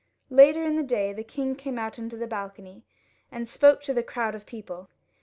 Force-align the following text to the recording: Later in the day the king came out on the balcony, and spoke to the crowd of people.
Later 0.31 0.63
in 0.63 0.77
the 0.77 0.81
day 0.81 1.13
the 1.13 1.23
king 1.23 1.53
came 1.53 1.77
out 1.77 1.99
on 1.99 2.09
the 2.09 2.25
balcony, 2.25 2.81
and 3.31 3.47
spoke 3.47 3.83
to 3.83 3.93
the 3.93 4.01
crowd 4.01 4.33
of 4.33 4.47
people. 4.47 4.89